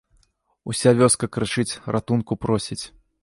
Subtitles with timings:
[0.71, 2.83] Уся вёска крычыць, ратунку просіць.